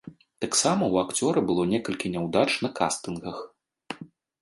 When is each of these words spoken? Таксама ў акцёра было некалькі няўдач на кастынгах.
Таксама 0.45 0.83
ў 0.87 0.95
акцёра 1.09 1.39
было 1.51 1.63
некалькі 1.75 2.13
няўдач 2.17 2.49
на 2.67 2.75
кастынгах. 2.83 3.47